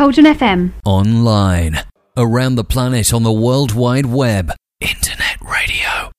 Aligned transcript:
Cauldron 0.00 0.24
FM. 0.24 0.72
Online. 0.86 1.80
Around 2.16 2.54
the 2.54 2.64
planet 2.64 3.12
on 3.12 3.22
the 3.22 3.30
World 3.30 3.74
Wide 3.74 4.06
Web. 4.06 4.50
Internet 4.80 5.36
radio. 5.42 6.10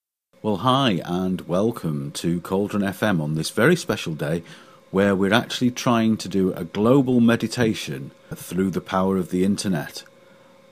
Well, 0.44 0.58
hi, 0.58 1.02
and 1.04 1.42
welcome 1.48 2.12
to 2.12 2.42
Cauldron 2.42 2.84
FM 2.84 3.20
on 3.20 3.34
this 3.34 3.50
very 3.50 3.76
special 3.76 4.14
day 4.14 4.44
where 4.92 5.16
we're 5.16 5.34
actually 5.34 5.72
trying 5.72 6.16
to 6.18 6.30
do 6.30 6.54
a 6.54 6.64
global 6.64 7.22
meditation 7.22 8.12
through 8.36 8.70
the 8.70 8.82
power 8.82 9.18
of 9.18 9.32
the 9.32 9.44
internet. 9.44 10.04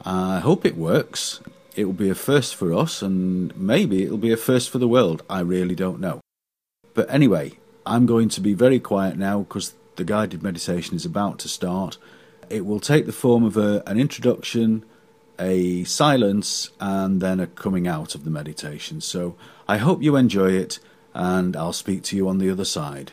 I 0.05 0.38
hope 0.38 0.64
it 0.64 0.78
works. 0.78 1.39
It 1.76 1.86
will 1.86 1.94
be 1.94 2.12
a 2.12 2.14
first 2.14 2.54
for 2.54 2.76
us, 2.76 3.02
and 3.02 3.57
maybe 3.57 4.04
it'll 4.04 4.20
be 4.20 4.32
a 4.32 4.38
first 4.38 4.70
for 4.70 4.78
the 4.78 4.88
world. 4.88 5.23
I 5.28 5.39
really 5.39 5.73
don't 5.73 6.00
know. 6.00 6.21
But 6.94 7.10
anyway, 7.10 7.54
I'm 7.88 8.05
going 8.05 8.30
to 8.30 8.39
be 8.39 8.54
very 8.54 8.80
quiet 8.80 9.18
now 9.18 9.39
because 9.39 9.73
the 9.96 10.04
guided 10.04 10.44
meditation 10.44 10.96
is 10.96 11.05
about 11.05 11.39
to 11.39 11.48
start. 11.48 11.98
It 12.50 12.66
will 12.66 12.79
take 12.79 13.05
the 13.05 13.11
form 13.11 13.43
of 13.43 13.57
a, 13.57 13.84
an 13.86 14.00
introduction, 14.00 14.84
a 15.39 15.84
silence, 15.84 16.72
and 16.80 17.22
then 17.22 17.39
a 17.39 17.45
coming 17.45 17.88
out 17.88 18.16
of 18.16 18.23
the 18.23 18.31
meditation. 18.31 19.02
So 19.02 19.35
I 19.67 19.77
hope 19.77 20.02
you 20.02 20.16
enjoy 20.16 20.53
it, 20.53 20.80
and 21.13 21.55
I'll 21.55 21.73
speak 21.73 22.02
to 22.03 22.16
you 22.16 22.27
on 22.27 22.39
the 22.39 22.49
other 22.49 22.66
side. 22.66 23.12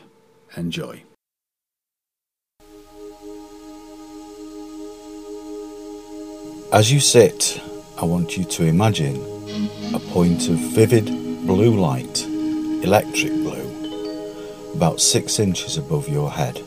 Enjoy. 0.55 1.03
As 6.73 6.91
you 6.91 6.99
sit, 6.99 7.61
I 8.01 8.05
want 8.05 8.37
you 8.37 8.43
to 8.43 8.65
imagine 8.65 9.15
a 9.93 9.99
point 9.99 10.49
of 10.49 10.55
vivid 10.55 11.05
blue 11.45 11.79
light, 11.79 12.25
electric 12.25 13.31
blue, 13.31 14.73
about 14.75 14.99
six 14.99 15.39
inches 15.39 15.77
above 15.77 16.09
your 16.09 16.29
head. 16.29 16.61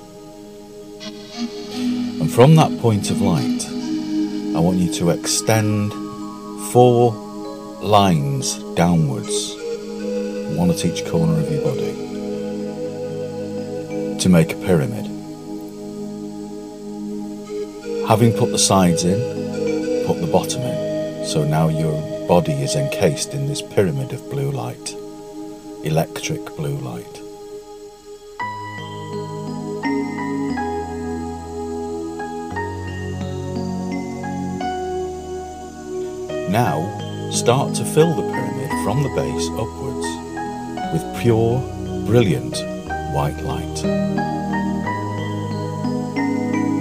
From 2.34 2.54
that 2.54 2.78
point 2.80 3.10
of 3.10 3.20
light, 3.20 3.66
I 4.56 4.60
want 4.60 4.76
you 4.78 4.92
to 4.94 5.10
extend 5.10 5.92
four 6.72 7.12
lines 7.82 8.56
downwards, 8.74 9.56
one 10.56 10.70
at 10.70 10.84
each 10.84 11.04
corner 11.06 11.40
of 11.40 11.50
your 11.50 11.62
body, 11.64 11.92
to 14.20 14.28
make 14.28 14.52
a 14.52 14.56
pyramid. 14.56 15.06
Having 18.06 18.34
put 18.34 18.52
the 18.52 18.58
sides 18.58 19.02
in, 19.02 20.06
put 20.06 20.20
the 20.20 20.30
bottom 20.30 20.62
in, 20.62 21.26
so 21.26 21.44
now 21.44 21.66
your 21.68 22.28
body 22.28 22.52
is 22.52 22.76
encased 22.76 23.34
in 23.34 23.48
this 23.48 23.60
pyramid 23.60 24.12
of 24.12 24.30
blue 24.30 24.52
light, 24.52 24.94
electric 25.84 26.44
blue 26.56 26.76
light. 26.76 27.29
Now, 36.50 37.30
start 37.30 37.74
to 37.76 37.84
fill 37.84 38.12
the 38.12 38.22
pyramid 38.22 38.70
from 38.82 39.04
the 39.04 39.08
base 39.10 39.48
upwards 39.50 40.06
with 40.92 41.22
pure, 41.22 41.60
brilliant 42.06 42.56
white 43.14 43.40
light. 43.44 43.84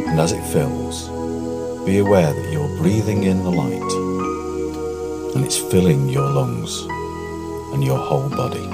And 0.10 0.20
as 0.20 0.32
it 0.32 0.44
fills, 0.46 1.08
be 1.86 2.00
aware 2.00 2.34
that 2.34 2.52
you're 2.52 2.78
breathing 2.80 3.26
in 3.26 3.44
the 3.44 3.52
light 3.52 3.92
and 5.36 5.46
it's 5.46 5.60
filling 5.60 6.10
your 6.10 6.28
lungs 6.28 6.82
and 7.72 7.84
your 7.84 8.00
whole 8.00 8.30
body. 8.30 8.68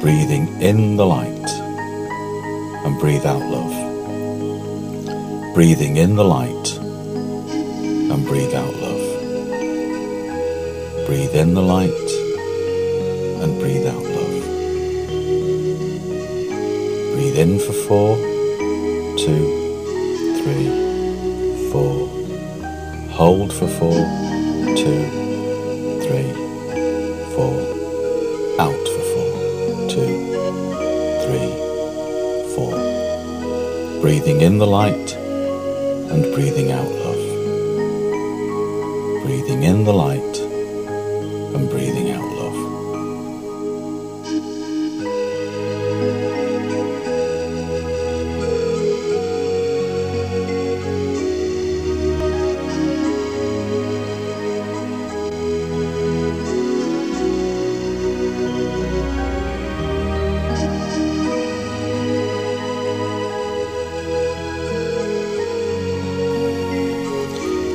Breathing 0.00 0.48
in 0.60 0.96
the 0.96 1.06
light 1.06 1.48
and 2.84 2.98
breathe 2.98 3.24
out 3.24 3.42
love. 3.42 3.72
Breathing 5.54 5.96
in 5.96 6.16
the 6.16 6.24
light 6.24 6.76
and 8.10 8.26
breathe 8.26 8.52
out 8.52 8.74
love. 8.74 8.87
Breathe 11.08 11.34
in 11.36 11.54
the 11.54 11.62
light 11.62 12.10
and 13.40 13.58
breathe 13.58 13.86
out 13.86 14.02
love. 14.02 14.44
Breathe 17.14 17.38
in 17.38 17.58
for 17.58 17.72
four, 17.88 18.16
two, 19.16 19.44
three, 20.42 20.68
four. 21.72 22.08
Hold 23.16 23.54
for 23.54 23.68
four, 23.68 23.98
two, 24.76 25.02
three, 26.04 26.30
four. 27.34 27.56
Out 28.60 28.86
for 28.94 29.04
four, 29.14 29.32
two, 29.88 30.12
three, 31.24 31.50
four. 32.54 32.74
Breathing 34.02 34.42
in 34.42 34.58
the 34.58 34.66
light 34.66 35.16
and 36.12 36.34
breathing 36.34 36.70
out 36.70 36.90
love. 37.06 37.24
Breathing 39.24 39.62
in 39.62 39.84
the 39.84 39.94
light 39.94 40.27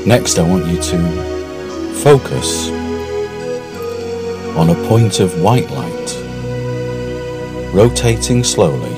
Next, 0.06 0.38
I 0.38 0.48
want 0.48 0.66
you 0.68 0.82
to 0.82 0.98
focus 2.04 2.70
on 4.58 4.70
a 4.70 4.76
point 4.90 5.22
of 5.22 5.42
white 5.42 5.70
light 5.72 6.20
rotating 7.74 8.44
slowly 8.44 8.92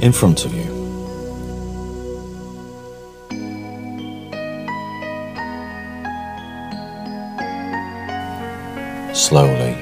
in 0.00 0.12
front 0.12 0.44
of 0.44 0.54
you. 0.54 0.72
Slowly, 9.12 9.74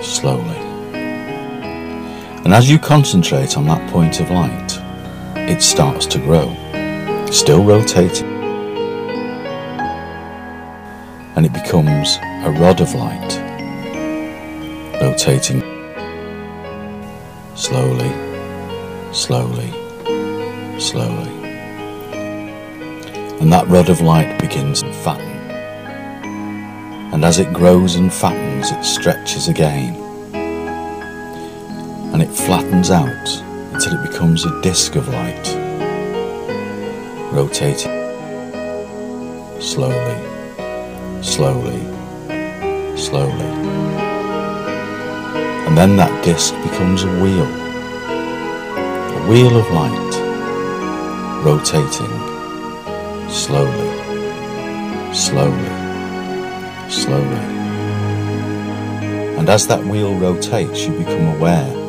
slowly. 0.00 0.58
And 2.44 2.54
as 2.54 2.70
you 2.70 2.78
concentrate 2.78 3.56
on 3.56 3.66
that 3.66 3.90
point 3.90 4.20
of 4.20 4.30
light, 4.30 4.78
it 5.50 5.60
starts 5.60 6.06
to 6.06 6.18
grow, 6.18 6.56
still 7.32 7.64
rotating 7.64 8.28
and 11.34 11.46
it 11.46 11.52
becomes 11.54 12.18
a 12.44 12.54
rod 12.60 12.78
of 12.82 12.94
light, 12.94 13.38
rotating 15.00 15.62
slowly, 17.54 18.12
slowly, 19.12 19.70
slowly. 20.78 21.32
And 23.40 23.50
that 23.50 23.66
rod 23.66 23.88
of 23.88 24.02
light 24.02 24.38
begins 24.38 24.82
to 24.82 24.92
fatten. 24.92 25.26
And 27.14 27.24
as 27.24 27.38
it 27.38 27.52
grows 27.54 27.94
and 27.94 28.12
fattens, 28.12 28.70
it 28.70 28.84
stretches 28.84 29.48
again. 29.48 29.94
And 32.12 32.22
it 32.22 32.28
flattens 32.28 32.90
out 32.90 33.42
until 33.72 33.94
it 33.94 34.10
becomes 34.10 34.44
a 34.44 34.60
disk 34.60 34.96
of 34.96 35.08
light, 35.08 35.61
rotating 37.32 38.02
slowly. 39.62 40.18
Slowly, 41.22 41.80
slowly. 42.96 43.50
And 45.66 45.78
then 45.78 45.96
that 45.96 46.24
disc 46.24 46.52
becomes 46.62 47.04
a 47.04 47.12
wheel, 47.22 47.46
a 49.16 49.28
wheel 49.28 49.56
of 49.56 49.70
light, 49.70 50.14
rotating. 51.44 52.12
Slowly, 53.30 53.90
slowly, 55.14 55.70
slowly. 56.90 57.44
And 59.38 59.48
as 59.48 59.66
that 59.68 59.82
wheel 59.84 60.14
rotates, 60.16 60.86
you 60.86 60.98
become 60.98 61.36
aware 61.36 61.81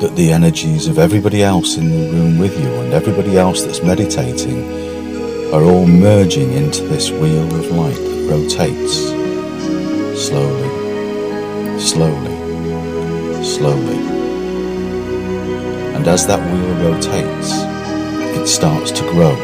that 0.00 0.14
the 0.14 0.30
energies 0.30 0.88
of 0.88 0.98
everybody 0.98 1.42
else 1.42 1.76
in 1.78 1.88
the 1.88 2.10
room 2.12 2.38
with 2.38 2.58
you 2.60 2.68
and 2.82 2.92
everybody 2.92 3.38
else 3.38 3.62
that's 3.62 3.82
meditating 3.82 4.62
are 5.54 5.62
all 5.62 5.86
merging 5.86 6.52
into 6.52 6.82
this 6.84 7.10
wheel 7.10 7.46
of 7.54 7.70
light 7.70 7.94
that 7.94 8.28
rotates 8.30 8.96
slowly, 10.20 10.68
slowly, 11.80 12.36
slowly. 13.42 13.98
And 15.94 16.06
as 16.06 16.26
that 16.26 16.40
wheel 16.52 16.74
rotates, 16.90 17.52
it 18.38 18.46
starts 18.46 18.90
to 18.90 19.02
grow. 19.12 19.34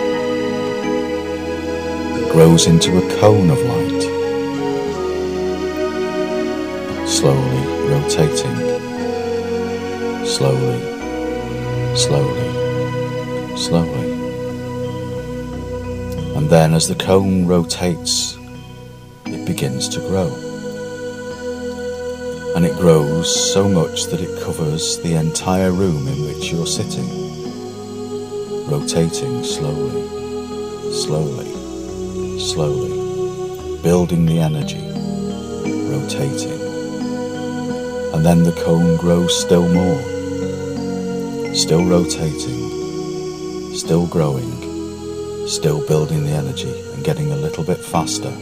It 2.19 2.31
grows 2.31 2.67
into 2.67 2.99
a 2.99 3.21
cone 3.21 3.49
of 3.49 3.59
light, 3.59 4.03
slowly 7.09 7.67
rotating, 7.89 8.62
slowly, 10.37 10.81
slowly, 11.95 12.49
slowly. 13.55 14.13
And 16.37 16.49
then 16.49 16.73
as 16.73 16.89
the 16.89 16.95
cone 16.95 17.47
rotates, 17.47 18.39
it 19.27 19.47
begins 19.47 19.91
to 19.91 20.01
grow. 20.01 20.31
And 22.57 22.65
it 22.65 22.75
grows 22.79 23.53
so 23.53 23.69
much 23.69 24.05
that 24.07 24.21
it 24.21 24.43
covers 24.43 24.99
the 25.03 25.17
entire 25.17 25.71
room 25.71 26.09
in 26.09 26.25
which 26.25 26.51
you're 26.51 26.67
sitting, 26.67 27.11
rotating 28.71 29.45
slowly, 29.45 30.09
slowly, 30.93 32.41
slowly, 32.41 33.83
building 33.83 34.25
the 34.25 34.39
energy, 34.39 34.81
rotating. 35.91 36.61
And 38.15 38.25
then 38.25 38.45
the 38.45 38.59
cone 38.65 38.97
grows 38.97 39.39
still 39.39 39.69
more, 39.69 40.12
still 41.55 41.85
rotating, 41.85 43.75
still 43.75 44.07
growing, 44.07 44.51
still 45.47 45.87
building 45.87 46.25
the 46.25 46.31
energy 46.31 46.73
and 46.93 47.05
getting 47.05 47.31
a 47.33 47.37
little 47.37 47.65
bit 47.65 47.79
faster. 47.79 48.33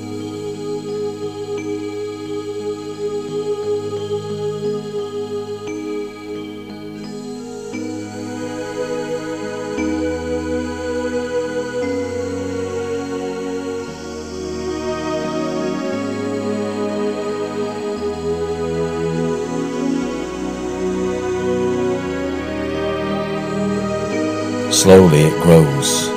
Slowly 24.81 25.25
it 25.25 25.43
grows 25.43 26.09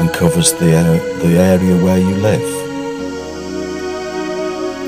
and 0.00 0.10
covers 0.14 0.52
the, 0.52 0.72
the 1.22 1.36
area 1.36 1.76
where 1.84 1.98
you 1.98 2.14
live 2.14 2.40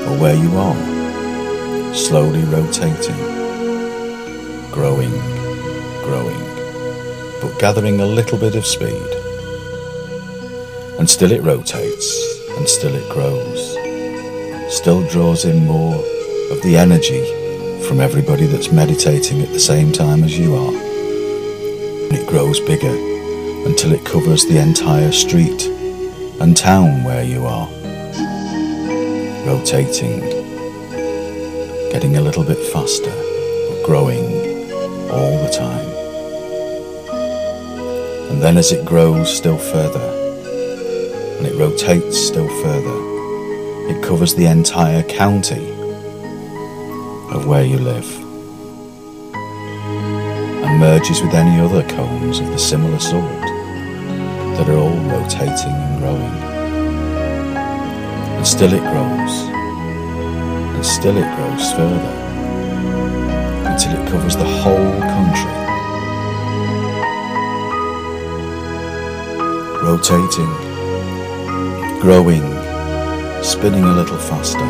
or 0.07 0.17
where 0.17 0.33
you 0.33 0.49
are, 0.57 1.93
slowly 1.93 2.41
rotating, 2.45 3.21
growing, 4.71 5.11
growing, 6.05 6.41
but 7.39 7.55
gathering 7.59 8.01
a 8.01 8.05
little 8.07 8.39
bit 8.39 8.55
of 8.55 8.65
speed. 8.65 9.11
And 10.97 11.07
still 11.07 11.33
it 11.33 11.43
rotates 11.43 12.09
and 12.57 12.67
still 12.67 12.95
it 12.95 13.07
grows, 13.11 13.73
still 14.75 15.07
draws 15.09 15.45
in 15.45 15.67
more 15.67 15.97
of 16.49 16.63
the 16.63 16.77
energy 16.77 17.23
from 17.87 17.99
everybody 17.99 18.47
that's 18.47 18.71
meditating 18.71 19.43
at 19.43 19.53
the 19.53 19.59
same 19.59 19.91
time 19.91 20.23
as 20.23 20.35
you 20.39 20.55
are 20.55 20.84
grows 22.35 22.59
bigger 22.59 22.93
until 23.65 23.93
it 23.93 24.03
covers 24.03 24.45
the 24.45 24.57
entire 24.57 25.09
street 25.09 25.67
and 26.41 26.57
town 26.57 27.01
where 27.05 27.23
you 27.23 27.45
are. 27.45 27.69
Rotating, 29.47 30.19
getting 31.93 32.17
a 32.17 32.21
little 32.21 32.43
bit 32.43 32.57
faster, 32.73 33.15
but 33.69 33.85
growing 33.85 34.25
all 35.09 35.31
the 35.45 35.49
time. 35.49 35.87
And 38.29 38.41
then 38.41 38.57
as 38.57 38.73
it 38.73 38.85
grows 38.85 39.33
still 39.33 39.57
further, 39.57 40.05
and 41.37 41.47
it 41.47 41.55
rotates 41.57 42.19
still 42.19 42.49
further, 42.61 42.97
it 43.89 44.03
covers 44.03 44.35
the 44.35 44.47
entire 44.47 45.03
county 45.03 45.69
of 47.31 47.47
where 47.47 47.63
you 47.63 47.77
live 47.77 48.24
merges 50.77 51.21
with 51.21 51.33
any 51.33 51.59
other 51.59 51.83
cones 51.89 52.39
of 52.39 52.47
the 52.47 52.57
similar 52.57 52.99
sort 52.99 53.41
that 54.57 54.69
are 54.69 54.77
all 54.77 54.97
rotating 55.09 55.73
and 55.73 55.99
growing. 55.99 56.35
And 58.37 58.45
still 58.45 58.73
it 58.73 58.81
grows, 58.81 59.33
and 60.75 60.85
still 60.85 61.17
it 61.17 61.35
grows 61.35 61.71
further 61.73 62.13
until 63.69 63.93
it 63.99 64.09
covers 64.09 64.35
the 64.35 64.45
whole 64.45 64.99
country. 65.01 65.55
Rotating, 69.83 70.53
growing, 72.01 72.45
spinning 73.43 73.83
a 73.83 73.93
little 73.93 74.17
faster, 74.17 74.65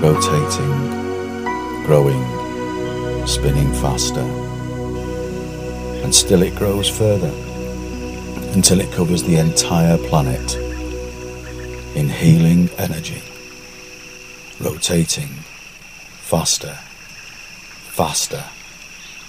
rotating, 0.00 1.84
growing, 1.86 2.35
spinning 3.26 3.72
faster. 3.74 4.20
And 6.02 6.14
still 6.14 6.42
it 6.42 6.54
grows 6.54 6.88
further 6.88 7.32
until 8.54 8.80
it 8.80 8.92
covers 8.92 9.24
the 9.24 9.36
entire 9.36 9.98
planet 9.98 10.56
in 11.96 12.08
healing 12.08 12.70
energy, 12.78 13.22
rotating 14.60 15.28
faster, 16.20 16.78
faster, 17.90 18.44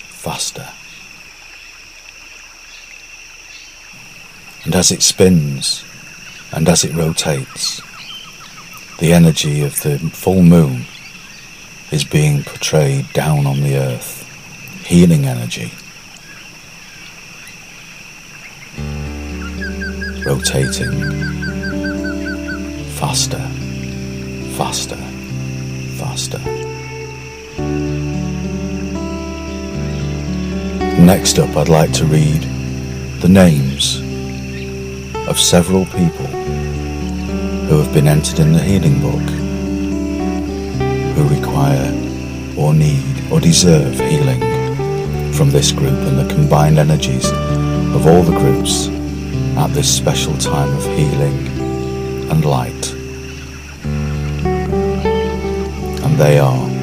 faster. 0.10 0.68
And 4.66 4.76
as 4.76 4.92
it 4.92 5.02
spins 5.02 5.84
and 6.52 6.70
as 6.70 6.84
it 6.84 6.94
rotates, 6.94 7.82
the 9.00 9.14
energy 9.14 9.64
of 9.64 9.82
the 9.82 9.98
full 9.98 10.44
moon 10.44 10.86
is 11.92 12.04
being 12.04 12.44
portrayed 12.44 13.12
down 13.14 13.46
on 13.46 13.62
the 13.62 13.78
earth. 13.78 14.24
Healing 14.86 15.26
energy. 15.26 15.72
Rotating. 20.26 20.92
Faster. 22.96 23.40
Faster. 24.58 24.98
Faster. 25.98 26.40
Next 31.00 31.40
up, 31.40 31.56
I'd 31.56 31.70
like 31.70 31.94
to 31.94 32.06
read 32.06 32.42
the 33.22 33.30
names 33.30 34.02
of 35.28 35.40
several 35.40 35.86
people 35.86 36.26
who 37.68 37.80
have 37.80 37.94
been 37.94 38.08
entered 38.08 38.40
in 38.40 38.52
the 38.52 38.60
healing 38.60 39.00
book 39.00 39.37
who 41.18 41.28
require 41.30 41.90
or 42.56 42.76
need 42.76 43.32
or 43.32 43.40
deserve 43.40 44.00
healing 44.00 44.40
from 45.34 45.50
this 45.50 45.72
group 45.72 45.98
and 46.08 46.20
the 46.20 46.32
combined 46.32 46.78
energies 46.78 47.26
of 47.96 48.06
all 48.06 48.22
the 48.22 48.38
groups 48.38 48.88
at 49.58 49.68
this 49.74 49.90
special 49.98 50.38
time 50.38 50.72
of 50.78 50.86
healing 50.86 51.48
and 52.30 52.46
light. 52.46 52.94
And 56.04 56.18
they 56.20 56.38
are 56.38 56.77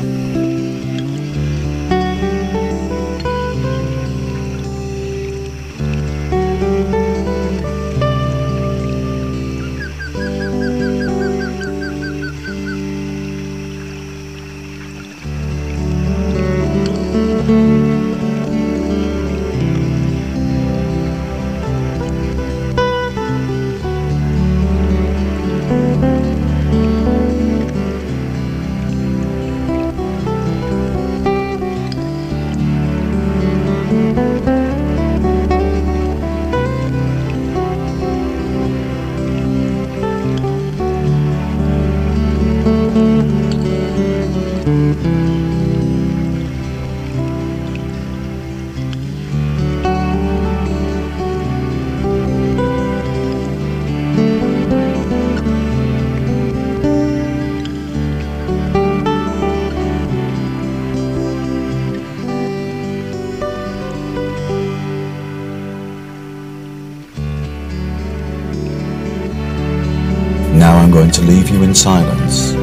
silence 71.74 72.53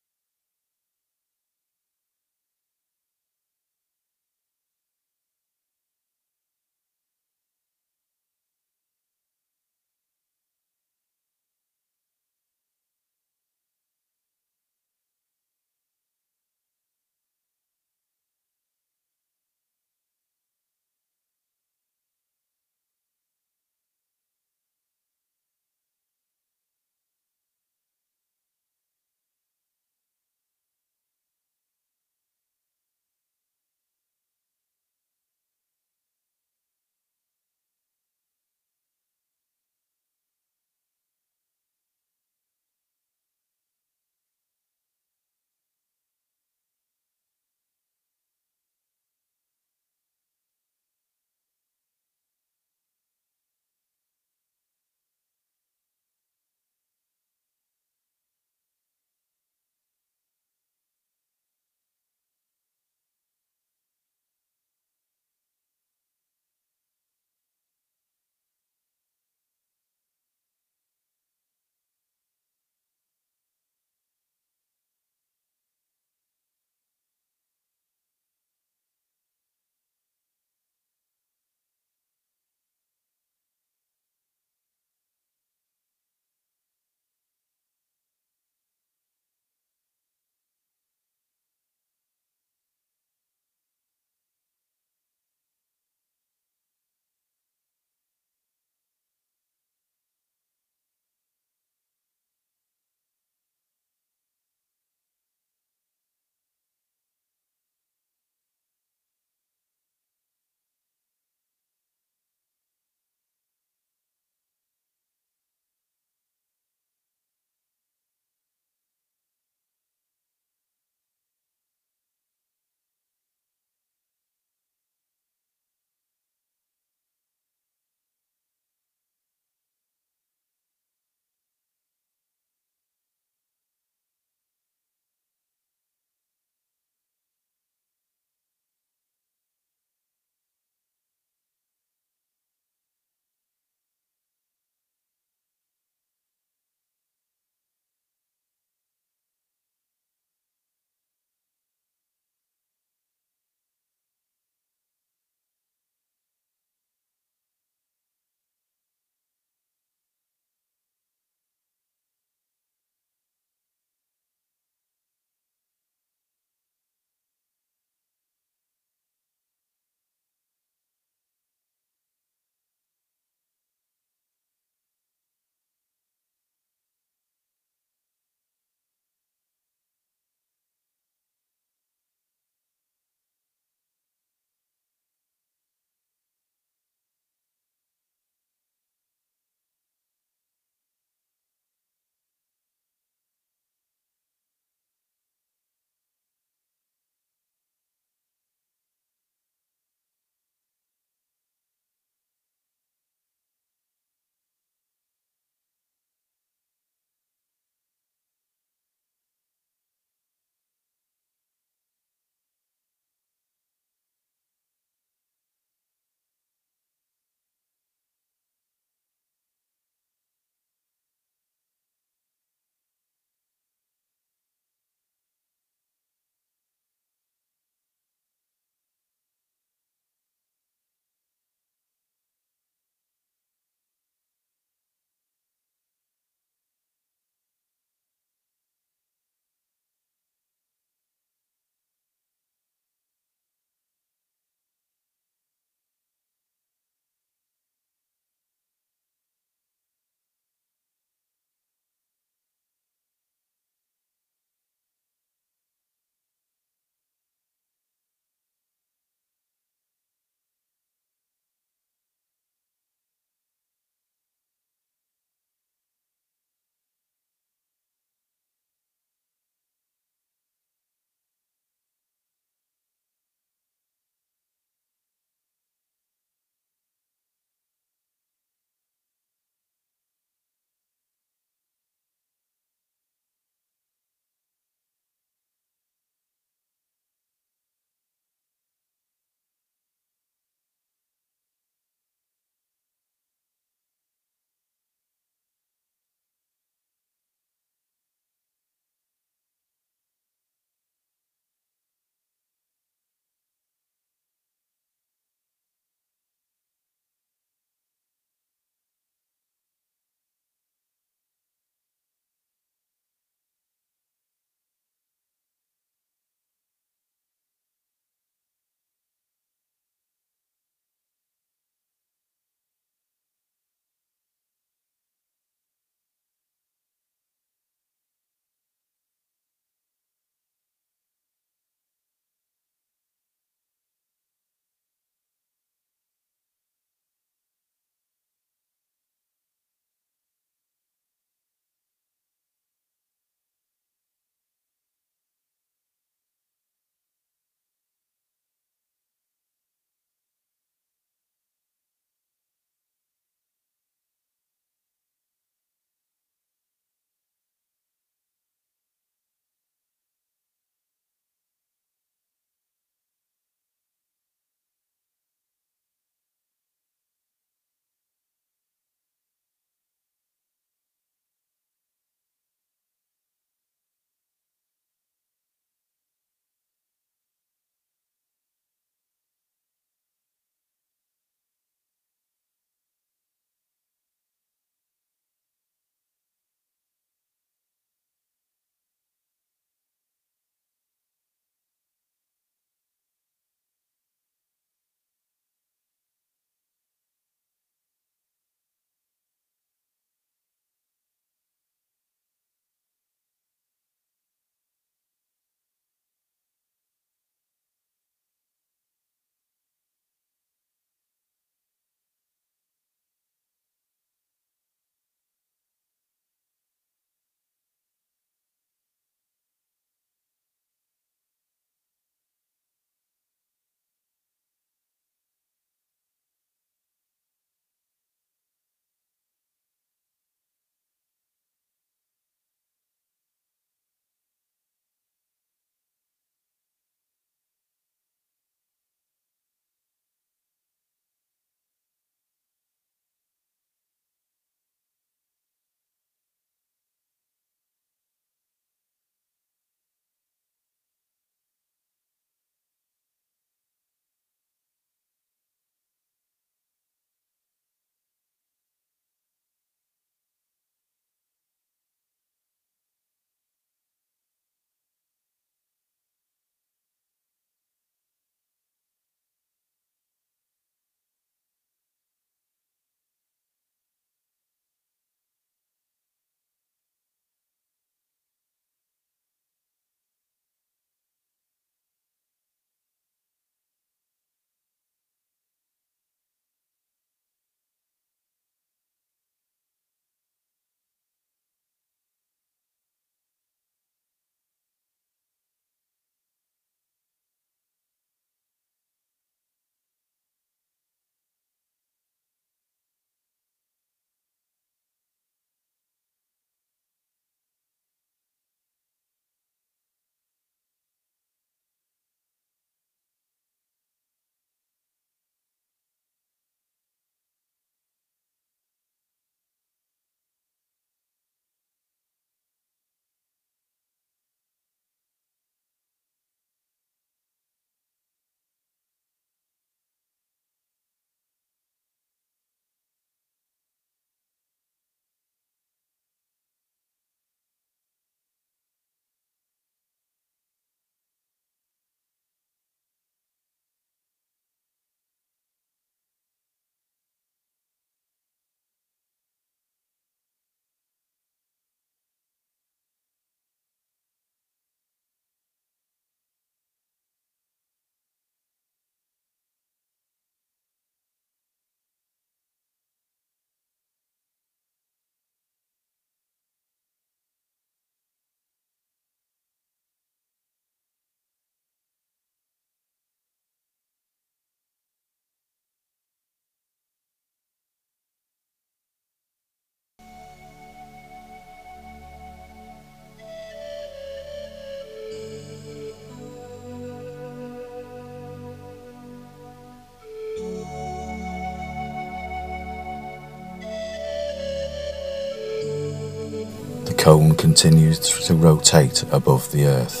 cone 597.04 597.34
continues 597.34 597.98
to 597.98 598.34
rotate 598.34 599.02
above 599.12 599.52
the 599.52 599.66
earth. 599.66 600.00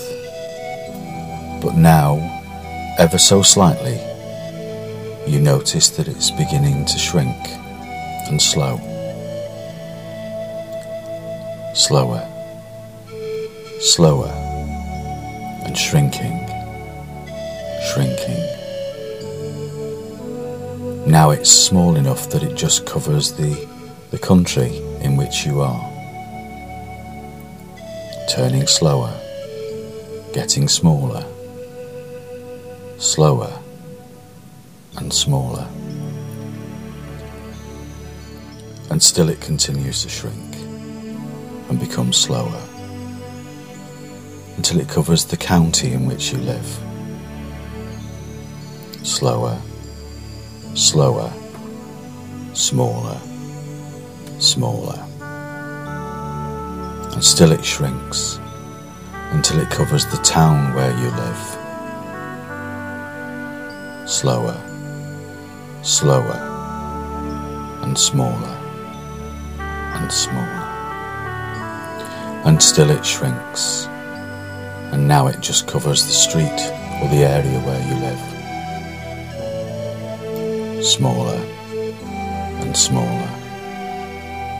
But 1.62 1.76
now, 1.76 2.16
ever 2.98 3.18
so 3.18 3.42
slightly, 3.42 4.00
you 5.30 5.38
notice 5.38 5.90
that 5.90 6.08
it's 6.08 6.30
beginning 6.30 6.86
to 6.86 6.98
shrink 6.98 7.36
and 8.30 8.40
slow. 8.40 8.78
Slower, 11.74 12.26
slower, 13.80 14.32
and 15.66 15.76
shrinking, 15.76 16.38
shrinking. 17.92 18.44
Now 21.06 21.32
it's 21.32 21.50
small 21.50 21.96
enough 21.96 22.30
that 22.30 22.42
it 22.42 22.54
just 22.54 22.86
covers 22.86 23.32
the, 23.32 23.68
the 24.10 24.18
country 24.18 24.78
in 25.02 25.18
which 25.18 25.44
you 25.44 25.60
are. 25.60 25.93
Turning 28.34 28.66
slower, 28.66 29.14
getting 30.32 30.66
smaller, 30.66 31.24
slower 32.98 33.56
and 34.96 35.12
smaller. 35.12 35.68
And 38.90 39.00
still 39.00 39.28
it 39.28 39.40
continues 39.40 40.02
to 40.02 40.08
shrink 40.08 40.56
and 41.68 41.78
become 41.78 42.12
slower 42.12 42.60
until 44.56 44.80
it 44.80 44.88
covers 44.88 45.24
the 45.24 45.36
county 45.36 45.92
in 45.92 46.04
which 46.04 46.32
you 46.32 46.38
live. 46.38 46.66
Slower, 49.04 49.56
slower, 50.74 51.32
smaller, 52.52 53.20
smaller. 54.40 55.13
And 57.14 57.22
still 57.24 57.52
it 57.52 57.64
shrinks 57.64 58.40
until 59.32 59.60
it 59.60 59.70
covers 59.70 60.04
the 60.06 60.18
town 60.18 60.74
where 60.74 60.90
you 60.98 61.10
live. 61.10 61.58
Slower, 64.08 64.60
slower, 65.82 66.38
and 67.82 67.96
smaller, 67.96 68.56
and 69.58 70.12
smaller. 70.12 70.64
And 72.44 72.62
still 72.62 72.90
it 72.90 73.06
shrinks, 73.06 73.86
and 74.92 75.08
now 75.08 75.28
it 75.28 75.40
just 75.40 75.66
covers 75.66 76.04
the 76.04 76.12
street 76.12 76.60
or 77.00 77.08
the 77.08 77.24
area 77.24 77.58
where 77.60 77.80
you 77.88 77.94
live. 78.06 78.20
Smaller, 80.84 81.40
and 82.60 82.76
smaller, 82.76 83.30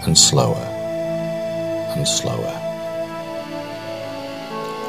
and 0.07 0.17
slower, 0.17 0.74
and 1.95 2.07
slower. 2.07 2.61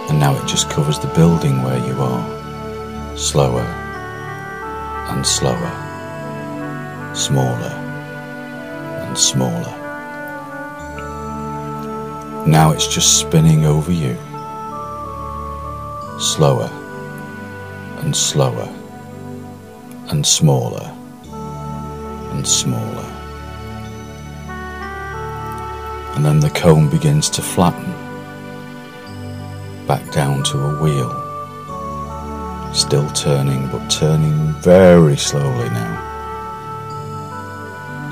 And 0.09 0.19
now 0.19 0.35
it 0.35 0.47
just 0.47 0.69
covers 0.69 0.99
the 0.99 1.07
building 1.15 1.63
where 1.63 1.79
you 1.85 1.99
are. 1.99 3.17
Slower, 3.17 3.65
and 5.07 5.25
slower, 5.25 5.71
smaller 7.13 7.73
and 9.07 9.17
smaller. 9.17 9.73
Now 12.47 12.71
it's 12.71 12.87
just 12.87 13.19
spinning 13.19 13.65
over 13.65 13.91
you, 13.91 14.15
slower 16.19 16.69
and 18.01 18.15
slower 18.15 18.69
and 20.09 20.25
smaller 20.25 20.91
and 22.33 22.47
smaller. 22.47 23.14
And 26.15 26.25
then 26.25 26.39
the 26.39 26.49
cone 26.49 26.89
begins 26.89 27.29
to 27.31 27.41
flatten 27.41 27.93
back 29.87 30.11
down 30.11 30.43
to 30.43 30.57
a 30.57 30.81
wheel 30.81 31.25
Still 32.75 33.09
turning, 33.11 33.69
but 33.71 33.89
turning 33.89 34.51
very 34.61 35.15
slowly 35.15 35.69
now. 35.69 36.01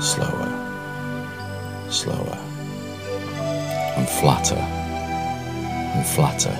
Slower, 0.00 0.48
slower, 1.90 2.38
and 3.98 4.08
flatter, 4.08 4.56
and 4.56 6.06
flatter, 6.06 6.56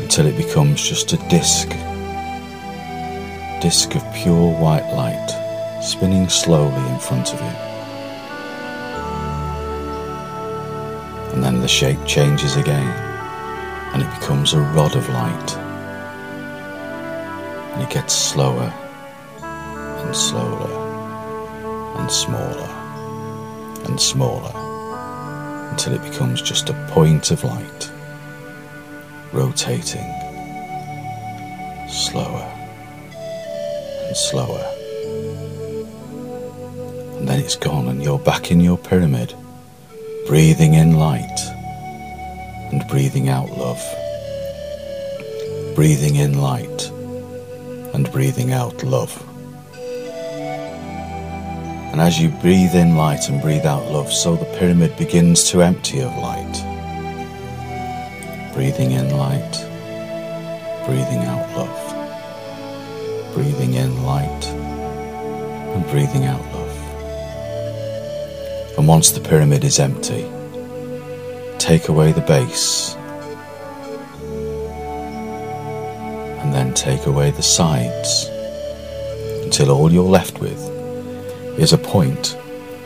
until 0.00 0.26
it 0.26 0.36
becomes 0.36 0.88
just 0.88 1.12
a 1.12 1.16
disc. 1.28 1.68
Disc 3.60 3.92
of 3.96 4.14
pure 4.14 4.52
white 4.52 4.88
light 4.94 5.82
spinning 5.82 6.28
slowly 6.28 6.88
in 6.88 7.00
front 7.00 7.34
of 7.34 7.40
you. 7.40 7.73
The 11.64 11.68
shape 11.68 12.04
changes 12.04 12.56
again, 12.56 12.86
and 13.94 14.02
it 14.02 14.20
becomes 14.20 14.52
a 14.52 14.60
rod 14.60 14.94
of 14.94 15.08
light 15.08 15.56
and 17.72 17.82
it 17.82 17.88
gets 17.88 18.12
slower 18.12 18.70
and 19.40 20.14
slower 20.14 20.68
and 21.96 22.12
smaller 22.12 22.68
and 23.86 23.98
smaller 23.98 24.52
until 25.70 25.94
it 25.94 26.02
becomes 26.02 26.42
just 26.42 26.68
a 26.68 26.74
point 26.90 27.30
of 27.30 27.42
light 27.42 27.90
rotating 29.32 30.04
slower 31.88 32.44
and 34.06 34.14
slower. 34.14 34.70
And 37.16 37.26
then 37.26 37.40
it's 37.40 37.56
gone, 37.56 37.88
and 37.88 38.02
you're 38.04 38.18
back 38.18 38.50
in 38.50 38.60
your 38.60 38.76
pyramid, 38.76 39.34
breathing 40.26 40.74
in 40.74 40.98
light 40.98 41.53
and 42.74 42.88
breathing 42.88 43.28
out 43.28 43.50
love. 43.50 43.80
Breathing 45.76 46.16
in 46.16 46.40
light 46.40 46.90
and 47.94 48.10
breathing 48.10 48.52
out 48.52 48.82
love. 48.82 49.14
And 51.92 52.00
as 52.00 52.20
you 52.20 52.30
breathe 52.42 52.74
in 52.74 52.96
light 52.96 53.28
and 53.28 53.40
breathe 53.40 53.64
out 53.64 53.92
love, 53.92 54.12
so 54.12 54.34
the 54.34 54.56
pyramid 54.58 54.96
begins 54.96 55.48
to 55.50 55.62
empty 55.62 56.00
of 56.00 56.10
light. 56.16 56.54
Breathing 58.54 58.90
in 58.90 59.16
light, 59.16 59.54
breathing 60.84 61.22
out 61.30 61.48
love. 61.56 63.34
Breathing 63.34 63.74
in 63.74 64.02
light 64.02 64.44
and 65.74 65.86
breathing 65.90 66.24
out 66.24 66.42
love. 66.52 66.76
And 68.76 68.88
once 68.88 69.12
the 69.12 69.20
pyramid 69.20 69.62
is 69.62 69.78
empty, 69.78 70.33
take 71.64 71.88
away 71.88 72.12
the 72.12 72.20
base 72.20 72.94
and 76.42 76.52
then 76.52 76.74
take 76.74 77.06
away 77.06 77.30
the 77.30 77.42
sides 77.42 78.28
until 79.44 79.70
all 79.70 79.90
you're 79.90 80.04
left 80.04 80.40
with 80.40 80.60
is 81.58 81.72
a 81.72 81.78
point 81.78 82.36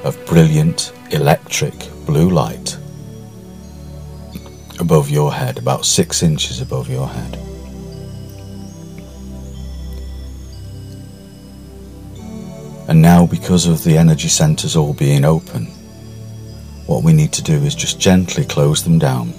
of 0.04 0.16
brilliant 0.26 0.92
electric 1.10 1.74
blue 2.06 2.30
light 2.30 2.78
above 4.78 5.10
your 5.10 5.32
head, 5.32 5.58
about 5.58 5.84
six 5.84 6.22
inches 6.22 6.60
above 6.60 6.88
your 6.88 7.08
head. 7.08 7.34
And 12.86 13.02
now, 13.02 13.26
because 13.26 13.66
of 13.66 13.82
the 13.82 13.98
energy 13.98 14.28
centers 14.28 14.76
all 14.76 14.94
being 14.94 15.24
open, 15.24 15.66
what 16.88 17.05
we 17.05 17.12
need 17.12 17.33
to 17.35 17.42
do 17.42 17.53
is 17.53 17.74
just 17.74 18.01
gently 18.01 18.44
close 18.46 18.83
them 18.83 18.98
down. 18.98 19.33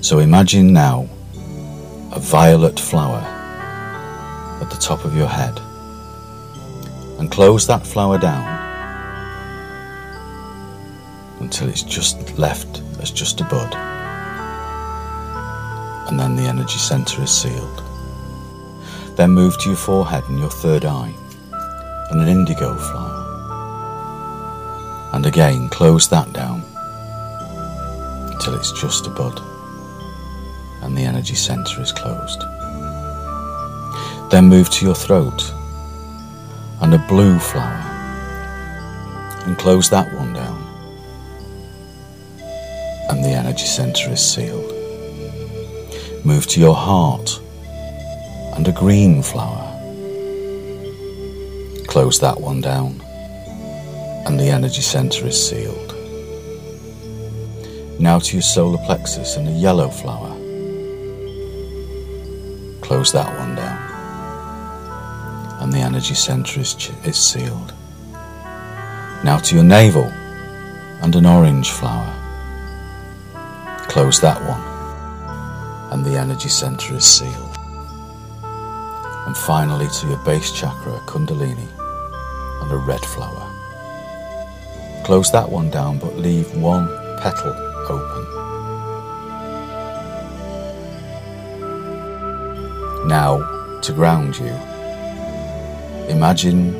So 0.00 0.18
imagine 0.18 0.72
now 0.72 1.08
a 2.10 2.18
violet 2.18 2.80
flower 2.80 3.22
at 4.60 4.68
the 4.70 4.76
top 4.76 5.04
of 5.04 5.16
your 5.16 5.28
head 5.28 5.56
and 7.20 7.30
close 7.30 7.66
that 7.68 7.86
flower 7.86 8.18
down 8.18 8.44
until 11.40 11.68
it's 11.68 11.82
just 11.82 12.36
left 12.36 12.82
as 13.00 13.12
just 13.12 13.40
a 13.40 13.44
bud 13.44 13.72
and 16.08 16.18
then 16.18 16.34
the 16.34 16.42
energy 16.42 16.78
center 16.78 17.22
is 17.22 17.30
sealed. 17.30 17.82
Then 19.16 19.30
move 19.30 19.56
to 19.60 19.68
your 19.68 19.78
forehead 19.78 20.24
and 20.28 20.38
your 20.40 20.50
third 20.50 20.84
eye 20.84 21.14
and 22.10 22.20
an 22.20 22.28
indigo 22.28 22.74
flower. 22.74 23.21
And 25.12 25.26
again 25.26 25.68
close 25.68 26.08
that 26.08 26.32
down 26.32 26.62
until 28.32 28.54
it's 28.54 28.72
just 28.80 29.06
a 29.06 29.10
bud 29.10 29.40
and 30.82 30.96
the 30.96 31.02
energy 31.02 31.34
center 31.34 31.80
is 31.80 31.92
closed. 31.92 32.40
Then 34.30 34.48
move 34.48 34.70
to 34.70 34.86
your 34.86 34.94
throat 34.94 35.52
and 36.80 36.94
a 36.94 37.04
blue 37.08 37.38
flower 37.38 37.80
and 39.44 39.58
close 39.58 39.90
that 39.90 40.12
one 40.14 40.32
down 40.32 40.62
and 43.10 43.22
the 43.22 43.28
energy 43.28 43.66
center 43.66 44.10
is 44.10 44.20
sealed. 44.20 44.72
Move 46.24 46.46
to 46.46 46.60
your 46.60 46.74
heart 46.74 47.38
and 48.56 48.66
a 48.66 48.72
green 48.72 49.22
flower. 49.22 49.68
Close 51.86 52.18
that 52.20 52.40
one 52.40 52.62
down 52.62 53.02
and 54.26 54.38
the 54.38 54.48
energy 54.48 54.82
center 54.82 55.26
is 55.26 55.48
sealed. 55.48 55.94
Now 57.98 58.18
to 58.18 58.32
your 58.34 58.42
solar 58.42 58.78
plexus 58.84 59.36
and 59.36 59.48
a 59.48 59.52
yellow 59.52 59.88
flower. 59.88 60.30
Close 62.80 63.12
that 63.12 63.38
one 63.38 63.54
down. 63.54 63.78
And 65.60 65.72
the 65.72 65.78
energy 65.78 66.14
center 66.14 66.60
is, 66.60 66.74
ch- 66.74 66.90
is 67.04 67.16
sealed. 67.16 67.72
Now 69.24 69.38
to 69.44 69.54
your 69.54 69.64
navel 69.64 70.04
and 71.02 71.14
an 71.14 71.26
orange 71.26 71.70
flower. 71.70 72.12
Close 73.88 74.20
that 74.20 74.40
one. 74.48 75.92
And 75.92 76.04
the 76.04 76.18
energy 76.18 76.48
center 76.48 76.94
is 76.94 77.04
sealed. 77.04 77.56
And 78.42 79.36
finally 79.36 79.88
to 80.00 80.08
your 80.08 80.18
base 80.24 80.50
chakra, 80.52 80.98
Kundalini, 81.06 81.68
and 82.62 82.72
a 82.72 82.76
red 82.76 83.00
flower. 83.00 83.51
Close 85.04 85.32
that 85.32 85.50
one 85.50 85.68
down, 85.68 85.98
but 85.98 86.16
leave 86.16 86.54
one 86.56 86.86
petal 87.18 87.52
open. 87.88 88.22
Now, 93.08 93.80
to 93.82 93.92
ground 93.92 94.38
you, 94.38 94.54
imagine 96.08 96.72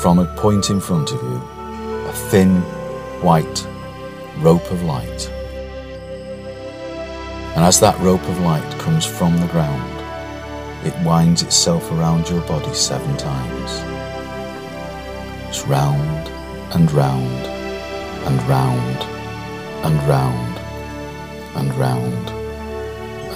from 0.00 0.20
a 0.20 0.26
point 0.36 0.70
in 0.70 0.80
front 0.80 1.10
of 1.10 1.20
you 1.22 1.36
a 2.06 2.12
thin 2.30 2.60
white 3.20 3.66
rope 4.38 4.70
of 4.70 4.82
light. 4.84 5.28
And 7.54 7.64
as 7.64 7.80
that 7.80 7.98
rope 7.98 8.22
of 8.28 8.40
light 8.40 8.78
comes 8.78 9.04
from 9.04 9.36
the 9.38 9.48
ground, 9.48 9.98
it 10.86 10.94
winds 11.04 11.42
itself 11.42 11.90
around 11.92 12.28
your 12.28 12.40
body 12.42 12.72
seven 12.72 13.16
times. 13.16 13.70
It's 15.48 15.66
round 15.66 16.31
and 16.74 16.90
round 16.92 17.46
and 18.26 18.42
round 18.48 19.02
and 19.84 20.02
round 20.08 20.58
and 21.56 21.74
round 21.74 22.30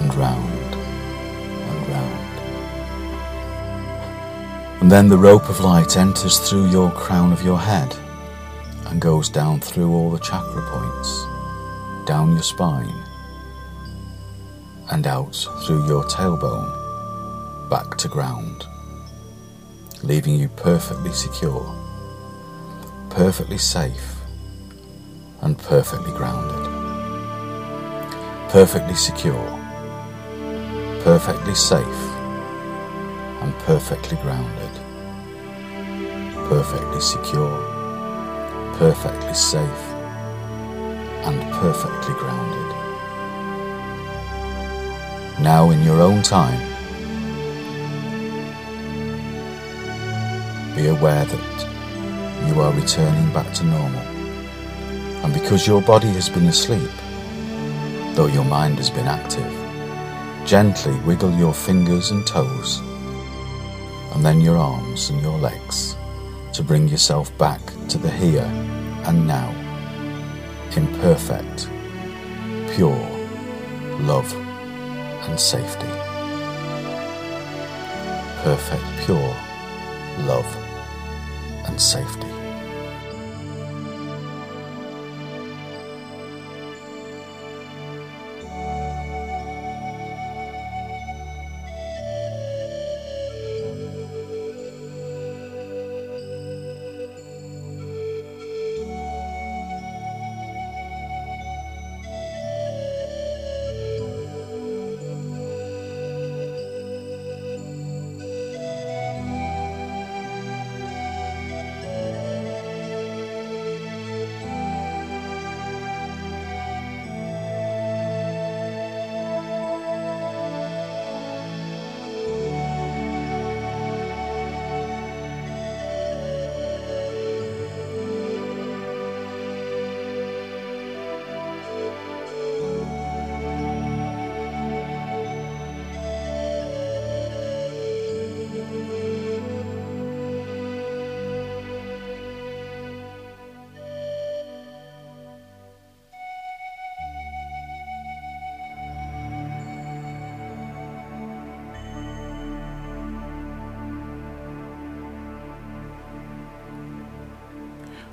and 0.00 0.14
round 0.14 0.74
and 0.74 1.88
round. 1.88 2.26
And 4.80 4.90
then 4.90 5.08
the 5.08 5.18
rope 5.18 5.48
of 5.50 5.60
light 5.60 5.96
enters 5.96 6.38
through 6.38 6.70
your 6.70 6.90
crown 6.92 7.32
of 7.32 7.42
your 7.42 7.58
head 7.58 7.94
and 8.86 9.00
goes 9.00 9.28
down 9.28 9.60
through 9.60 9.92
all 9.92 10.10
the 10.10 10.18
chakra 10.20 10.62
points, 10.70 12.06
down 12.06 12.32
your 12.32 12.42
spine, 12.42 13.04
and 14.92 15.06
out 15.06 15.34
through 15.66 15.86
your 15.86 16.04
tailbone, 16.04 17.68
back 17.68 17.98
to 17.98 18.08
ground, 18.08 18.64
leaving 20.02 20.36
you 20.36 20.48
perfectly 20.48 21.12
secure, 21.12 21.85
perfectly 23.16 23.56
safe 23.56 24.20
and 25.40 25.56
perfectly 25.56 26.12
grounded. 26.12 26.66
Perfectly 28.50 28.94
secure, 28.94 29.48
perfectly 31.02 31.54
safe, 31.54 32.02
and 33.40 33.54
perfectly 33.60 34.18
grounded. 34.18 34.70
Perfectly 36.50 37.00
secure, 37.00 37.56
perfectly 38.76 39.32
safe, 39.32 39.84
and 41.24 41.40
perfectly 41.54 42.14
grounded. 42.16 42.70
Now, 45.40 45.70
in 45.70 45.82
your 45.82 46.02
own 46.02 46.20
time, 46.22 46.60
be 50.76 50.88
aware 50.88 51.24
that 51.24 51.75
you 52.48 52.60
are 52.60 52.72
returning 52.72 53.32
back 53.32 53.52
to 53.54 53.64
normal 53.64 54.16
and 55.26 55.34
because 55.34 55.66
your 55.66 55.82
body 55.82 56.06
has 56.08 56.28
been 56.28 56.46
asleep, 56.46 56.90
though 58.14 58.28
your 58.28 58.44
mind 58.44 58.76
has 58.76 58.90
been 58.90 59.08
active, 59.08 59.52
gently 60.46 60.94
wiggle 61.00 61.32
your 61.32 61.52
fingers 61.52 62.12
and 62.12 62.24
toes, 62.26 62.78
and 64.14 64.24
then 64.24 64.40
your 64.40 64.56
arms 64.56 65.10
and 65.10 65.20
your 65.20 65.36
legs 65.38 65.96
to 66.52 66.62
bring 66.62 66.86
yourself 66.86 67.36
back 67.38 67.60
to 67.88 67.98
the 67.98 68.08
here 68.08 68.48
and 69.06 69.26
now 69.26 69.50
in 70.76 70.86
perfect, 71.00 71.68
pure 72.76 73.08
love 74.00 74.32
and 75.28 75.40
safety. 75.40 75.90
Perfect, 78.44 78.84
pure 79.04 79.36
love 80.24 80.46
and 81.66 81.80
safety. 81.80 82.35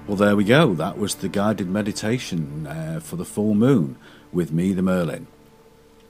Well, 0.05 0.17
there 0.17 0.35
we 0.35 0.43
go. 0.43 0.73
That 0.73 0.97
was 0.97 1.15
the 1.15 1.29
guided 1.29 1.69
meditation 1.69 2.67
uh, 2.67 2.99
for 3.01 3.15
the 3.15 3.23
full 3.23 3.53
moon 3.53 3.95
with 4.33 4.51
me, 4.51 4.73
the 4.73 4.81
Merlin. 4.81 5.27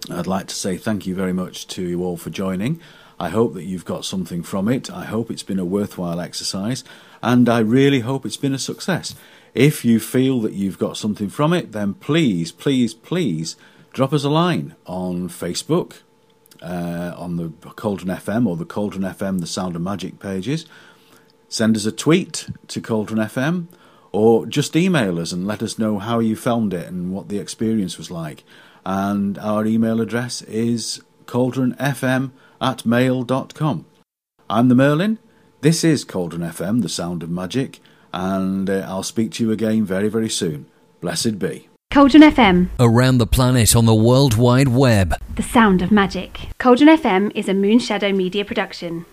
I'd 0.09 0.25
like 0.25 0.47
to 0.47 0.55
say 0.55 0.77
thank 0.77 1.05
you 1.05 1.13
very 1.13 1.31
much 1.31 1.67
to 1.67 1.83
you 1.87 2.03
all 2.03 2.17
for 2.17 2.31
joining. 2.31 2.81
I 3.19 3.29
hope 3.29 3.53
that 3.53 3.65
you've 3.65 3.85
got 3.85 4.03
something 4.03 4.41
from 4.41 4.67
it. 4.67 4.89
I 4.89 5.05
hope 5.05 5.29
it's 5.29 5.43
been 5.43 5.59
a 5.59 5.63
worthwhile 5.63 6.19
exercise, 6.19 6.83
and 7.21 7.47
I 7.47 7.59
really 7.59 7.99
hope 7.99 8.25
it's 8.25 8.35
been 8.35 8.55
a 8.55 8.59
success. 8.59 9.13
If 9.53 9.85
you 9.85 9.99
feel 9.99 10.41
that 10.41 10.53
you've 10.53 10.79
got 10.79 10.97
something 10.97 11.29
from 11.29 11.53
it, 11.53 11.71
then 11.71 11.93
please, 11.93 12.51
please, 12.51 12.95
please 12.95 13.55
drop 13.93 14.11
us 14.11 14.23
a 14.23 14.29
line 14.29 14.75
on 14.87 15.29
Facebook, 15.29 16.01
uh, 16.63 17.13
on 17.15 17.37
the 17.37 17.49
Cauldron 17.75 18.17
FM 18.17 18.47
or 18.47 18.57
the 18.57 18.65
Cauldron 18.65 19.03
FM 19.03 19.39
The 19.39 19.45
Sound 19.45 19.75
of 19.75 19.83
Magic 19.83 20.17
pages. 20.17 20.65
Send 21.47 21.75
us 21.75 21.85
a 21.85 21.91
tweet 21.91 22.49
to 22.69 22.81
Cauldron 22.81 23.19
FM 23.19 23.67
or 24.13 24.45
just 24.45 24.75
email 24.75 25.19
us 25.19 25.31
and 25.31 25.45
let 25.45 25.61
us 25.61 25.79
know 25.79 25.99
how 25.99 26.19
you 26.19 26.35
found 26.35 26.73
it 26.73 26.87
and 26.87 27.11
what 27.11 27.27
the 27.27 27.39
experience 27.39 27.97
was 27.97 28.11
like. 28.11 28.43
And 28.85 29.37
our 29.39 29.65
email 29.65 29.99
address 29.99 30.43
is 30.43 31.01
cauldronfm 31.25 32.31
at 32.61 32.85
mail.com. 32.85 33.85
I'm 34.49 34.69
the 34.69 34.75
Merlin. 34.75 35.19
This 35.61 35.83
is 35.83 36.03
Cauldron 36.03 36.41
FM, 36.41 36.81
the 36.81 36.89
sound 36.89 37.23
of 37.23 37.29
magic, 37.29 37.79
and 38.13 38.69
uh, 38.69 38.85
I'll 38.87 39.01
speak 39.01 39.31
to 39.31 39.43
you 39.45 39.51
again 39.51 39.85
very, 39.85 40.09
very 40.09 40.29
soon. 40.29 40.65
Blessed 40.99 41.39
be. 41.39 41.69
Cauldron 41.89 42.23
FM. 42.23 42.69
Around 42.79 43.19
the 43.19 43.27
planet 43.27 43.75
on 43.75 43.85
the 43.85 43.95
World 43.95 44.35
Wide 44.35 44.67
Web. 44.67 45.15
The 45.35 45.43
sound 45.43 45.81
of 45.81 45.91
magic. 45.91 46.49
Cauldron 46.59 46.89
FM 46.89 47.31
is 47.33 47.47
a 47.47 47.53
Moonshadow 47.53 48.15
Media 48.15 48.43
production. 48.43 49.05